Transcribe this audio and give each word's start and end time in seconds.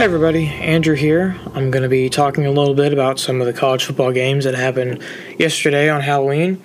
Hey 0.00 0.06
everybody, 0.06 0.46
Andrew 0.46 0.94
here. 0.94 1.38
I'm 1.52 1.70
going 1.70 1.82
to 1.82 1.88
be 1.90 2.08
talking 2.08 2.46
a 2.46 2.50
little 2.50 2.72
bit 2.72 2.94
about 2.94 3.20
some 3.20 3.42
of 3.42 3.46
the 3.46 3.52
college 3.52 3.84
football 3.84 4.12
games 4.12 4.46
that 4.46 4.54
happened 4.54 5.02
yesterday 5.38 5.90
on 5.90 6.00
Halloween. 6.00 6.62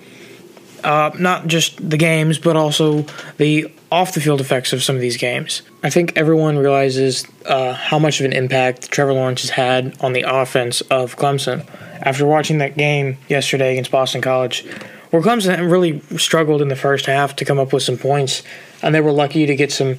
Uh, 0.82 1.10
not 1.18 1.46
just 1.46 1.90
the 1.90 1.98
games, 1.98 2.38
but 2.38 2.56
also 2.56 3.04
the 3.36 3.70
off 3.92 4.14
the 4.14 4.22
field 4.22 4.40
effects 4.40 4.72
of 4.72 4.82
some 4.82 4.96
of 4.96 5.02
these 5.02 5.18
games. 5.18 5.60
I 5.82 5.90
think 5.90 6.16
everyone 6.16 6.56
realizes 6.56 7.26
uh, 7.44 7.74
how 7.74 7.98
much 7.98 8.20
of 8.20 8.24
an 8.24 8.32
impact 8.32 8.90
Trevor 8.90 9.12
Lawrence 9.12 9.42
has 9.42 9.50
had 9.50 9.94
on 10.00 10.14
the 10.14 10.22
offense 10.22 10.80
of 10.80 11.16
Clemson. 11.18 11.66
After 12.00 12.24
watching 12.24 12.56
that 12.56 12.78
game 12.78 13.18
yesterday 13.28 13.72
against 13.72 13.90
Boston 13.90 14.22
College, 14.22 14.64
where 15.10 15.20
Clemson 15.20 15.70
really 15.70 16.00
struggled 16.16 16.62
in 16.62 16.68
the 16.68 16.74
first 16.74 17.04
half 17.04 17.36
to 17.36 17.44
come 17.44 17.58
up 17.58 17.74
with 17.74 17.82
some 17.82 17.98
points, 17.98 18.42
and 18.80 18.94
they 18.94 19.02
were 19.02 19.12
lucky 19.12 19.44
to 19.44 19.54
get 19.54 19.70
some 19.70 19.98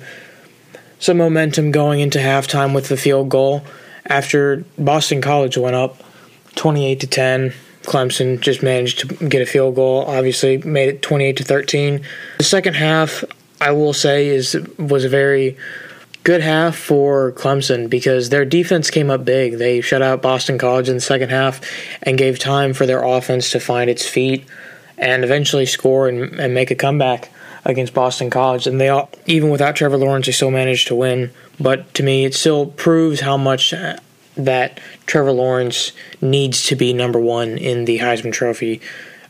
some 1.00 1.18
momentum 1.18 1.72
going 1.72 2.00
into 2.00 2.20
halftime 2.20 2.74
with 2.74 2.90
the 2.90 2.98
field 2.98 3.30
goal 3.30 3.64
after 4.06 4.64
Boston 4.78 5.22
College 5.22 5.58
went 5.58 5.76
up 5.76 6.02
28 6.56 7.00
to 7.02 7.08
10. 7.08 7.54
Clemson 7.84 8.40
just 8.40 8.62
managed 8.64 9.00
to 9.00 9.30
get 9.30 9.42
a 9.42 9.46
field 9.46 9.76
goal. 9.76 10.04
Obviously, 10.06 10.58
made 10.58 10.90
it 10.90 11.02
28 11.02 11.38
to 11.38 11.44
13. 11.44 12.02
The 12.40 12.44
second 12.44 12.76
half, 12.76 13.24
I 13.62 13.72
will 13.72 13.94
say, 13.94 14.28
is 14.28 14.58
was 14.78 15.06
a 15.06 15.10
very 15.10 15.56
good 16.24 16.42
half 16.42 16.76
for 16.76 17.32
Clemson 17.34 17.90
because 17.90 18.28
their 18.28 18.44
defense 18.44 18.90
came 18.90 19.10
up 19.10 19.24
big. 19.24 19.58
They 19.58 19.80
shut 19.80 20.02
out 20.02 20.22
Boston 20.22 20.58
College 20.58 20.90
in 20.90 20.96
the 20.96 21.02
second 21.02 21.30
half 21.30 21.62
and 22.04 22.18
gave 22.18 22.38
time 22.38 22.74
for 22.74 22.86
their 22.86 23.02
offense 23.02 23.52
to 23.52 23.62
find 23.62 23.90
its 23.90 24.06
feet 24.06 24.44
and 24.98 25.24
eventually 25.24 25.66
score 25.66 26.10
and, 26.10 26.38
and 26.38 26.54
make 26.54 26.70
a 26.70 26.76
comeback 26.76 27.32
against 27.68 27.94
Boston 27.94 28.30
College, 28.30 28.66
and 28.66 28.80
they 28.80 28.88
all, 28.88 29.10
even 29.26 29.50
without 29.50 29.76
Trevor 29.76 29.98
Lawrence, 29.98 30.26
they 30.26 30.32
still 30.32 30.50
managed 30.50 30.88
to 30.88 30.96
win. 30.96 31.32
But 31.60 31.94
to 31.96 32.04
me, 32.04 32.24
it 32.24 32.34
still 32.34 32.66
proves 32.66 33.20
how 33.20 33.36
much 33.36 33.74
uh, 33.74 33.98
that 34.38 34.80
Trevor 35.06 35.34
Lawrence 35.34 35.92
needs 36.22 36.66
to 36.68 36.76
be 36.76 36.94
number 36.94 37.20
one 37.20 37.58
in 37.58 37.84
the 37.84 38.00
Heisman 38.00 38.32
Trophy 38.32 38.80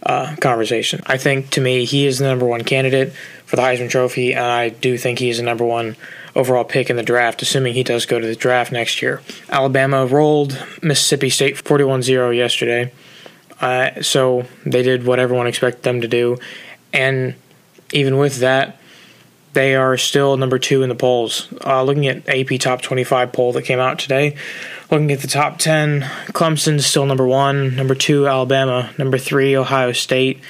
uh, 0.03 0.35
conversation. 0.39 1.01
I 1.07 1.17
think 1.17 1.49
to 1.51 1.61
me, 1.61 1.83
he 1.85 2.05
is 2.05 2.19
the 2.19 2.25
number 2.25 2.45
one 2.45 2.63
candidate 2.63 3.11
for 3.45 3.55
the 3.55 3.63
Heisman 3.63 3.89
Trophy, 3.89 4.33
and 4.33 4.45
I 4.45 4.69
do 4.69 4.99
think 4.99 5.17
he 5.17 5.29
is 5.29 5.37
the 5.37 5.43
number 5.43 5.65
one 5.65 5.95
overall 6.35 6.63
pick 6.63 6.91
in 6.91 6.95
the 6.95 7.03
draft, 7.03 7.41
assuming 7.41 7.73
he 7.73 7.83
does 7.83 8.05
go 8.05 8.19
to 8.19 8.27
the 8.27 8.35
draft 8.35 8.71
next 8.71 9.01
year. 9.01 9.21
Alabama 9.49 10.05
rolled 10.05 10.63
Mississippi 10.83 11.31
State 11.31 11.57
41 11.57 12.03
0 12.03 12.29
yesterday. 12.29 12.93
Uh, 13.59 14.03
so 14.03 14.45
they 14.63 14.83
did 14.83 15.07
what 15.07 15.17
everyone 15.17 15.47
expected 15.47 15.81
them 15.81 16.01
to 16.01 16.07
do. 16.07 16.37
And 16.93 17.33
even 17.91 18.17
with 18.17 18.37
that, 18.37 18.77
they 19.57 19.75
are 19.75 19.97
still 19.97 20.37
number 20.37 20.59
two 20.59 20.83
in 20.83 20.89
the 20.89 20.95
polls. 20.95 21.51
Uh, 21.65 21.81
looking 21.81 22.07
at 22.07 22.29
AP 22.29 22.59
Top 22.59 22.81
25 22.81 23.33
poll 23.33 23.53
that 23.53 23.63
came 23.63 23.79
out 23.79 23.97
today, 23.97 24.35
looking 24.91 25.11
at 25.11 25.21
the 25.21 25.27
top 25.27 25.57
10, 25.57 26.01
Clemson's 26.27 26.85
still 26.85 27.07
number 27.07 27.25
one, 27.25 27.75
number 27.75 27.95
two, 27.95 28.27
Alabama, 28.27 28.91
number 28.99 29.17
three, 29.17 29.57
Ohio 29.57 29.93
State, 29.93 30.41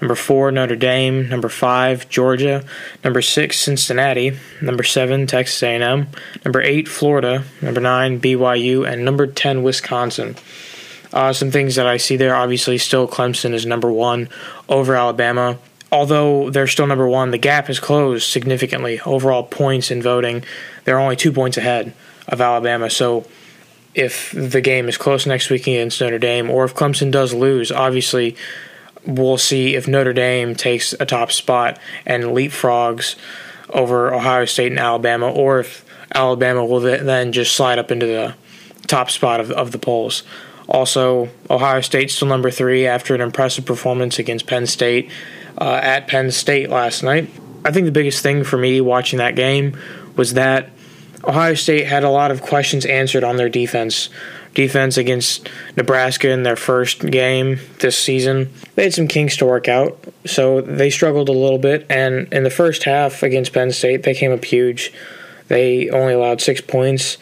number 0.00 0.14
four, 0.14 0.50
Notre 0.52 0.76
Dame, 0.76 1.26
number 1.28 1.48
five, 1.48 2.08
Georgia, 2.10 2.62
number 3.02 3.22
six, 3.22 3.58
Cincinnati, 3.58 4.36
number 4.60 4.82
seven, 4.82 5.26
Texas 5.26 5.62
A&M, 5.62 6.08
number 6.44 6.60
eight, 6.60 6.86
Florida, 6.86 7.44
number 7.62 7.80
nine, 7.80 8.20
BYU, 8.20 8.86
and 8.86 9.06
number 9.06 9.26
10, 9.26 9.62
Wisconsin. 9.62 10.36
Uh, 11.14 11.32
some 11.32 11.50
things 11.50 11.76
that 11.76 11.86
I 11.86 11.96
see 11.96 12.16
there, 12.16 12.36
obviously, 12.36 12.76
still 12.76 13.08
Clemson 13.08 13.54
is 13.54 13.64
number 13.64 13.90
one 13.90 14.28
over 14.68 14.94
Alabama 14.94 15.58
although 15.92 16.50
they're 16.50 16.66
still 16.66 16.86
number 16.86 17.08
one, 17.08 17.30
the 17.30 17.38
gap 17.38 17.66
has 17.66 17.80
closed 17.80 18.24
significantly. 18.30 19.00
Overall 19.00 19.42
points 19.42 19.90
in 19.90 20.02
voting, 20.02 20.44
they're 20.84 20.98
only 21.00 21.16
two 21.16 21.32
points 21.32 21.56
ahead 21.56 21.92
of 22.28 22.40
Alabama. 22.40 22.90
So 22.90 23.26
if 23.94 24.30
the 24.32 24.60
game 24.60 24.88
is 24.88 24.96
close 24.96 25.26
next 25.26 25.50
week 25.50 25.62
against 25.62 26.00
Notre 26.00 26.18
Dame, 26.18 26.50
or 26.50 26.64
if 26.64 26.74
Clemson 26.74 27.10
does 27.10 27.34
lose, 27.34 27.72
obviously 27.72 28.36
we'll 29.04 29.38
see 29.38 29.74
if 29.74 29.88
Notre 29.88 30.12
Dame 30.12 30.54
takes 30.54 30.92
a 31.00 31.06
top 31.06 31.32
spot 31.32 31.78
and 32.06 32.24
leapfrogs 32.24 33.16
over 33.70 34.12
Ohio 34.14 34.44
State 34.44 34.72
and 34.72 34.80
Alabama, 34.80 35.30
or 35.30 35.60
if 35.60 35.84
Alabama 36.14 36.64
will 36.64 36.80
then 36.80 37.32
just 37.32 37.54
slide 37.54 37.78
up 37.78 37.90
into 37.90 38.06
the 38.06 38.34
top 38.86 39.10
spot 39.10 39.40
of, 39.40 39.50
of 39.52 39.72
the 39.72 39.78
polls. 39.78 40.22
Also, 40.68 41.28
Ohio 41.48 41.80
State 41.80 42.10
still 42.10 42.28
number 42.28 42.50
three 42.50 42.86
after 42.86 43.14
an 43.14 43.20
impressive 43.20 43.64
performance 43.64 44.18
against 44.18 44.46
Penn 44.46 44.66
State 44.66 45.10
uh, 45.58 45.80
at 45.82 46.08
Penn 46.08 46.30
State 46.30 46.70
last 46.70 47.02
night. 47.02 47.30
I 47.64 47.72
think 47.72 47.86
the 47.86 47.92
biggest 47.92 48.22
thing 48.22 48.44
for 48.44 48.56
me 48.56 48.80
watching 48.80 49.18
that 49.18 49.36
game 49.36 49.76
was 50.16 50.34
that 50.34 50.70
Ohio 51.24 51.54
State 51.54 51.86
had 51.86 52.04
a 52.04 52.10
lot 52.10 52.30
of 52.30 52.40
questions 52.40 52.86
answered 52.86 53.24
on 53.24 53.36
their 53.36 53.48
defense. 53.48 54.08
Defense 54.54 54.96
against 54.96 55.48
Nebraska 55.76 56.28
in 56.28 56.42
their 56.42 56.56
first 56.56 57.00
game 57.10 57.60
this 57.78 57.96
season. 57.96 58.52
They 58.74 58.84
had 58.84 58.94
some 58.94 59.06
kinks 59.06 59.36
to 59.36 59.46
work 59.46 59.68
out, 59.68 60.02
so 60.24 60.60
they 60.60 60.90
struggled 60.90 61.28
a 61.28 61.32
little 61.32 61.58
bit. 61.58 61.86
And 61.88 62.32
in 62.32 62.42
the 62.42 62.50
first 62.50 62.82
half 62.82 63.22
against 63.22 63.52
Penn 63.52 63.70
State, 63.70 64.02
they 64.02 64.14
came 64.14 64.32
up 64.32 64.44
huge. 64.44 64.92
They 65.48 65.88
only 65.90 66.14
allowed 66.14 66.40
six 66.40 66.60
points. 66.60 67.16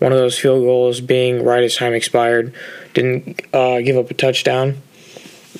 One 0.00 0.12
of 0.12 0.18
those 0.18 0.38
field 0.38 0.64
goals 0.64 1.00
being 1.00 1.44
right 1.44 1.62
as 1.62 1.76
time 1.76 1.94
expired. 1.94 2.52
Didn't 2.92 3.40
uh, 3.54 3.80
give 3.80 3.96
up 3.96 4.10
a 4.10 4.14
touchdown. 4.14 4.82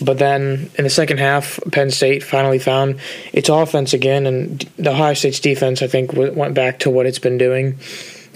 But 0.03 0.19
then 0.19 0.71
in 0.77 0.85
the 0.85 0.91
second 0.91 1.19
half, 1.19 1.61
Penn 1.71 1.91
State 1.91 2.23
finally 2.23 2.59
found 2.59 2.99
its 3.33 3.49
offense 3.49 3.93
again, 3.93 4.27
and 4.27 4.61
the 4.77 4.91
Ohio 4.91 5.15
State's 5.15 5.41
defense, 5.41 5.83
I 5.83 5.87
think, 5.87 6.13
went 6.13 6.55
back 6.55 6.81
to 6.81 6.91
what 6.91 7.07
it's 7.07 7.19
been 7.21 7.39
doing. 7.39 7.79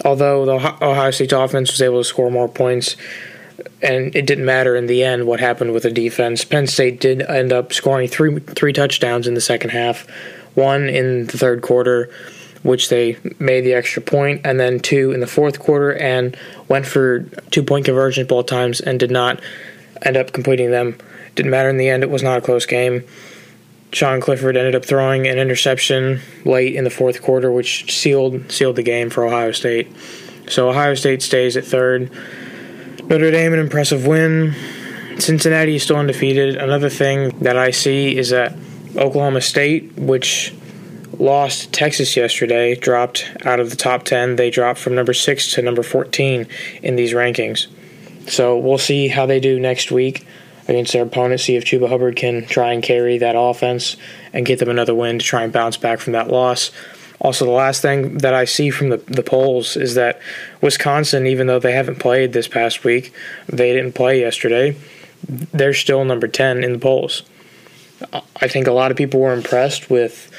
Although 0.04 0.46
the 0.46 0.54
Ohio 0.54 1.10
State's 1.10 1.32
offense 1.32 1.72
was 1.72 1.82
able 1.82 1.98
to 1.98 2.04
score 2.04 2.30
more 2.30 2.48
points, 2.48 2.96
and 3.82 4.14
it 4.14 4.26
didn't 4.26 4.44
matter 4.44 4.76
in 4.76 4.86
the 4.86 5.02
end 5.02 5.26
what 5.26 5.40
happened 5.40 5.72
with 5.72 5.82
the 5.82 5.90
defense. 5.90 6.44
Penn 6.44 6.68
State 6.68 7.00
did 7.00 7.22
end 7.22 7.52
up 7.52 7.72
scoring 7.72 8.08
three 8.08 8.38
three 8.38 8.72
touchdowns 8.72 9.26
in 9.26 9.34
the 9.34 9.40
second 9.40 9.70
half, 9.70 10.06
one 10.54 10.88
in 10.88 11.26
the 11.26 11.38
third 11.38 11.62
quarter, 11.62 12.10
which 12.62 12.88
they 12.88 13.16
made 13.40 13.62
the 13.62 13.74
extra 13.74 14.00
point, 14.00 14.42
and 14.44 14.60
then 14.60 14.78
two 14.78 15.10
in 15.10 15.18
the 15.18 15.26
fourth 15.26 15.58
quarter, 15.58 15.92
and 15.94 16.36
went 16.68 16.86
for 16.86 17.20
two 17.50 17.64
point 17.64 17.84
conversions 17.84 18.28
both 18.28 18.46
times 18.46 18.80
and 18.80 19.00
did 19.00 19.10
not 19.10 19.40
end 20.02 20.16
up 20.16 20.32
completing 20.32 20.70
them. 20.70 20.96
Didn't 21.38 21.52
matter 21.52 21.68
in 21.68 21.76
the 21.76 21.88
end. 21.88 22.02
It 22.02 22.10
was 22.10 22.24
not 22.24 22.38
a 22.38 22.40
close 22.40 22.66
game. 22.66 23.04
Sean 23.92 24.20
Clifford 24.20 24.56
ended 24.56 24.74
up 24.74 24.84
throwing 24.84 25.28
an 25.28 25.38
interception 25.38 26.20
late 26.44 26.74
in 26.74 26.82
the 26.82 26.90
fourth 26.90 27.22
quarter, 27.22 27.52
which 27.52 27.96
sealed 27.96 28.50
sealed 28.50 28.74
the 28.74 28.82
game 28.82 29.08
for 29.08 29.24
Ohio 29.24 29.52
State. 29.52 29.86
So 30.48 30.68
Ohio 30.68 30.96
State 30.96 31.22
stays 31.22 31.56
at 31.56 31.64
third. 31.64 32.10
Notre 33.04 33.30
Dame 33.30 33.52
an 33.52 33.60
impressive 33.60 34.04
win. 34.04 34.52
Cincinnati 35.20 35.76
is 35.76 35.84
still 35.84 35.98
undefeated. 35.98 36.56
Another 36.56 36.90
thing 36.90 37.28
that 37.38 37.56
I 37.56 37.70
see 37.70 38.18
is 38.18 38.30
that 38.30 38.56
Oklahoma 38.96 39.40
State, 39.40 39.92
which 39.96 40.52
lost 41.20 41.72
Texas 41.72 42.16
yesterday, 42.16 42.74
dropped 42.74 43.30
out 43.44 43.60
of 43.60 43.70
the 43.70 43.76
top 43.76 44.02
10. 44.02 44.34
They 44.34 44.50
dropped 44.50 44.80
from 44.80 44.96
number 44.96 45.14
6 45.14 45.52
to 45.52 45.62
number 45.62 45.84
14 45.84 46.48
in 46.82 46.96
these 46.96 47.12
rankings. 47.12 47.68
So 48.28 48.58
we'll 48.58 48.78
see 48.78 49.06
how 49.06 49.24
they 49.24 49.38
do 49.38 49.60
next 49.60 49.92
week 49.92 50.26
against 50.68 50.92
their 50.92 51.02
opponent, 51.02 51.40
see 51.40 51.56
if 51.56 51.64
Chuba 51.64 51.88
Hubbard 51.88 52.16
can 52.16 52.46
try 52.46 52.72
and 52.72 52.82
carry 52.82 53.18
that 53.18 53.34
offense 53.36 53.96
and 54.32 54.46
get 54.46 54.58
them 54.58 54.68
another 54.68 54.94
win 54.94 55.18
to 55.18 55.24
try 55.24 55.42
and 55.42 55.52
bounce 55.52 55.76
back 55.76 55.98
from 55.98 56.12
that 56.12 56.28
loss. 56.28 56.70
Also, 57.20 57.44
the 57.44 57.50
last 57.50 57.82
thing 57.82 58.18
that 58.18 58.34
I 58.34 58.44
see 58.44 58.70
from 58.70 58.90
the, 58.90 58.98
the 58.98 59.22
polls 59.22 59.76
is 59.76 59.94
that 59.94 60.20
Wisconsin, 60.60 61.26
even 61.26 61.46
though 61.48 61.58
they 61.58 61.72
haven't 61.72 61.98
played 61.98 62.32
this 62.32 62.46
past 62.46 62.84
week, 62.84 63.12
they 63.48 63.72
didn't 63.72 63.94
play 63.94 64.20
yesterday, 64.20 64.76
they're 65.26 65.74
still 65.74 66.04
number 66.04 66.28
10 66.28 66.62
in 66.62 66.74
the 66.74 66.78
polls. 66.78 67.22
I 68.40 68.46
think 68.46 68.68
a 68.68 68.72
lot 68.72 68.92
of 68.92 68.96
people 68.96 69.18
were 69.18 69.32
impressed 69.32 69.90
with 69.90 70.30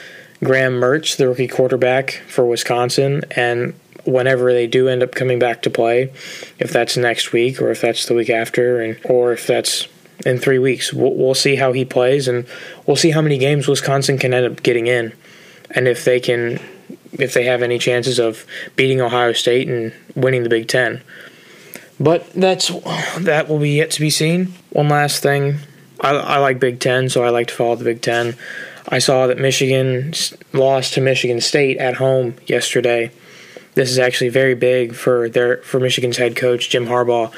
Graham 0.42 0.80
Mertz, 0.80 1.18
the 1.18 1.28
rookie 1.28 1.50
quarterback 1.50 2.12
for 2.28 2.46
Wisconsin, 2.46 3.24
and 3.32 3.74
whenever 4.06 4.54
they 4.54 4.68
do 4.68 4.88
end 4.88 5.04
up 5.04 5.14
coming 5.14 5.40
back 5.40 5.62
to 5.64 5.70
play, 5.70 6.14
if 6.60 6.72
that's 6.72 6.96
next 6.96 7.34
week 7.34 7.62
or 7.62 7.72
if 7.72 7.82
that's 7.82 8.06
the 8.06 8.14
week 8.14 8.30
after, 8.30 8.80
and 8.80 8.98
or 9.04 9.34
if 9.34 9.46
that's 9.46 9.88
in 10.26 10.38
three 10.38 10.60
weeks. 10.60 10.94
We'll, 10.94 11.14
we'll 11.14 11.36
see 11.36 11.56
how 11.56 11.72
he 11.74 11.86
plays, 11.86 12.28
and 12.28 12.46
we'll 12.86 12.98
see 12.98 13.12
how 13.12 13.22
many 13.22 13.38
games 13.38 13.68
Wisconsin 13.68 14.18
can 14.18 14.34
end 14.34 14.46
up 14.46 14.64
getting 14.64 14.88
in, 14.88 15.14
and 15.72 15.88
if 15.88 16.04
they 16.06 16.20
can, 16.20 16.60
if 17.14 17.34
they 17.34 17.46
have 17.46 17.62
any 17.62 17.80
chances 17.80 18.20
of 18.20 18.46
beating 18.76 19.02
Ohio 19.02 19.34
State 19.34 19.68
and 19.68 19.94
winning 20.16 20.44
the 20.44 20.50
Big 20.50 20.68
Ten. 20.68 21.02
But 22.00 22.32
that's 22.34 22.70
that 23.20 23.50
will 23.50 23.60
be 23.60 23.72
yet 23.72 23.92
to 23.92 24.00
be 24.00 24.10
seen. 24.10 24.54
One 24.70 24.90
last 24.90 25.22
thing, 25.22 25.58
I, 26.00 26.12
I 26.12 26.38
like 26.38 26.60
Big 26.60 26.80
Ten, 26.80 27.10
so 27.10 27.24
I 27.24 27.30
like 27.30 27.48
to 27.48 27.54
follow 27.54 27.76
the 27.76 27.84
Big 27.84 28.02
Ten. 28.02 28.36
I 28.88 29.00
saw 29.00 29.28
that 29.28 29.38
Michigan 29.38 30.14
lost 30.54 30.94
to 30.94 31.02
Michigan 31.02 31.42
State 31.42 31.78
at 31.78 31.96
home 31.96 32.36
yesterday. 32.48 33.12
This 33.76 33.92
is 33.92 34.00
actually 34.00 34.30
very 34.30 34.56
big 34.56 34.96
for 34.96 35.30
their 35.30 35.58
for 35.58 35.80
Michigan's 35.80 36.18
head 36.18 36.36
coach 36.36 36.70
Jim 36.70 36.88
Harbaugh 36.88 37.32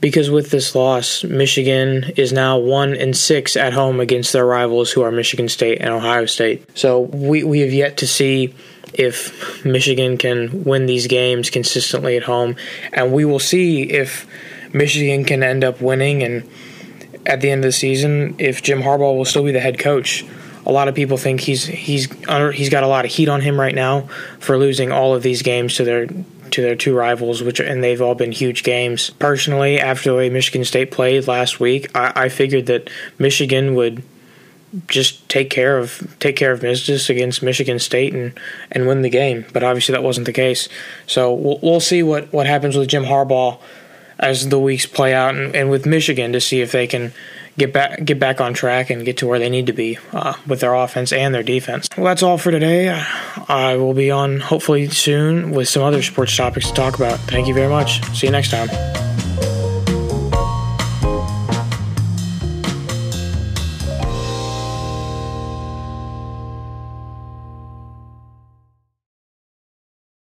because 0.00 0.30
with 0.30 0.50
this 0.50 0.74
loss, 0.74 1.24
Michigan 1.24 2.12
is 2.16 2.32
now 2.32 2.58
one 2.58 2.94
and 2.94 3.16
six 3.16 3.56
at 3.56 3.72
home 3.72 4.00
against 4.00 4.32
their 4.32 4.46
rivals, 4.46 4.92
who 4.92 5.02
are 5.02 5.10
Michigan 5.10 5.48
State 5.48 5.80
and 5.80 5.90
Ohio 5.90 6.26
State. 6.26 6.66
So 6.76 7.00
we 7.00 7.44
we 7.44 7.60
have 7.60 7.72
yet 7.72 7.96
to 7.98 8.06
see 8.06 8.54
if 8.94 9.64
Michigan 9.64 10.16
can 10.16 10.64
win 10.64 10.86
these 10.86 11.06
games 11.06 11.50
consistently 11.50 12.16
at 12.16 12.24
home, 12.24 12.56
and 12.92 13.12
we 13.12 13.24
will 13.24 13.38
see 13.38 13.82
if 13.82 14.26
Michigan 14.72 15.24
can 15.24 15.42
end 15.42 15.64
up 15.64 15.80
winning 15.80 16.22
and 16.22 16.48
at 17.24 17.40
the 17.40 17.50
end 17.50 17.64
of 17.64 17.68
the 17.68 17.72
season 17.72 18.36
if 18.38 18.62
Jim 18.62 18.82
Harbaugh 18.82 19.16
will 19.16 19.24
still 19.24 19.44
be 19.44 19.52
the 19.52 19.60
head 19.60 19.78
coach. 19.78 20.24
A 20.66 20.72
lot 20.72 20.88
of 20.88 20.94
people 20.94 21.16
think 21.16 21.40
he's 21.40 21.64
he's 21.64 22.12
he's 22.52 22.68
got 22.68 22.82
a 22.82 22.88
lot 22.88 23.04
of 23.04 23.10
heat 23.10 23.28
on 23.28 23.40
him 23.40 23.58
right 23.58 23.74
now 23.74 24.08
for 24.40 24.58
losing 24.58 24.92
all 24.92 25.14
of 25.14 25.22
these 25.22 25.42
games 25.42 25.76
to 25.76 25.84
their 25.84 26.06
to 26.06 26.62
their 26.62 26.76
two 26.76 26.94
rivals, 26.94 27.42
which 27.42 27.60
and 27.60 27.82
they've 27.82 28.02
all 28.02 28.14
been 28.14 28.32
huge 28.32 28.62
games. 28.62 29.10
Personally, 29.10 29.80
after 29.80 30.10
the 30.10 30.16
way 30.16 30.28
Michigan 30.28 30.64
State 30.64 30.90
played 30.90 31.26
last 31.26 31.60
week, 31.60 31.90
I, 31.96 32.12
I 32.16 32.28
figured 32.28 32.66
that 32.66 32.90
Michigan 33.18 33.74
would 33.74 34.02
just 34.88 35.28
take 35.28 35.48
care 35.48 35.78
of 35.78 36.16
take 36.18 36.36
care 36.36 36.52
of 36.52 36.60
business 36.60 37.08
against 37.08 37.42
Michigan 37.42 37.78
State 37.78 38.12
and, 38.12 38.38
and 38.70 38.86
win 38.86 39.02
the 39.02 39.10
game. 39.10 39.46
But 39.52 39.62
obviously 39.62 39.92
that 39.92 40.02
wasn't 40.02 40.26
the 40.26 40.32
case. 40.32 40.68
So 41.06 41.32
we'll, 41.32 41.58
we'll 41.62 41.80
see 41.80 42.02
what, 42.02 42.32
what 42.32 42.46
happens 42.46 42.76
with 42.76 42.88
Jim 42.88 43.04
Harbaugh 43.04 43.58
as 44.18 44.48
the 44.48 44.58
weeks 44.58 44.86
play 44.86 45.14
out, 45.14 45.34
and, 45.34 45.54
and 45.54 45.70
with 45.70 45.86
Michigan 45.86 46.32
to 46.32 46.40
see 46.40 46.60
if 46.60 46.72
they 46.72 46.86
can 46.86 47.12
get 47.58 47.72
back 47.72 48.04
get 48.04 48.18
back 48.18 48.40
on 48.40 48.54
track 48.54 48.90
and 48.90 49.04
get 49.04 49.18
to 49.18 49.26
where 49.26 49.38
they 49.38 49.48
need 49.48 49.66
to 49.66 49.72
be 49.72 49.98
uh, 50.12 50.34
with 50.46 50.60
their 50.60 50.74
offense 50.74 51.12
and 51.12 51.34
their 51.34 51.42
defense. 51.42 51.88
Well, 51.96 52.06
that's 52.06 52.22
all 52.22 52.38
for 52.38 52.50
today. 52.50 52.88
I 53.48 53.76
will 53.76 53.94
be 53.94 54.10
on 54.10 54.40
hopefully 54.40 54.88
soon 54.88 55.50
with 55.50 55.68
some 55.68 55.82
other 55.82 56.02
sports 56.02 56.36
topics 56.36 56.68
to 56.68 56.74
talk 56.74 56.96
about. 56.96 57.18
Thank 57.20 57.48
you 57.48 57.54
very 57.54 57.68
much. 57.68 58.02
See 58.14 58.26
you 58.26 58.32
next 58.32 58.50
time. 58.50 59.05